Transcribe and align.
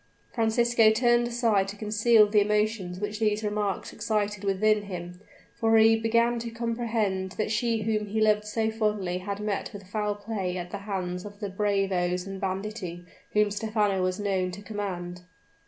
Francisco 0.33 0.89
turned 0.89 1.27
aside 1.27 1.67
to 1.67 1.75
conceal 1.75 2.25
the 2.25 2.41
emotions 2.41 2.99
which 2.99 3.19
these 3.19 3.43
remarks 3.43 3.93
excited 3.93 4.43
within 4.43 4.81
him; 4.85 5.19
for 5.53 5.77
he 5.77 5.95
began 5.95 6.39
to 6.39 6.49
apprehend 6.55 7.33
that 7.33 7.51
she 7.51 7.83
whom 7.83 8.07
he 8.07 8.19
loved 8.19 8.43
so 8.45 8.71
fondly 8.71 9.19
had 9.19 9.39
met 9.39 9.71
with 9.71 9.85
foul 9.87 10.15
play 10.15 10.57
at 10.57 10.71
the 10.71 10.79
hands 10.89 11.23
of 11.23 11.39
the 11.39 11.49
bravoes 11.51 12.25
and 12.25 12.41
banditti 12.41 13.05
whom 13.33 13.51
Stephano 13.51 14.01
was 14.01 14.19
known 14.19 14.49
to 14.49 14.63
command. 14.63 15.21